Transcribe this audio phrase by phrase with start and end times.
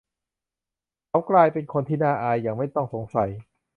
[1.09, 3.29] เขากลายเป็นคนที่น่าอายอย่างไม่ต้องสงสัย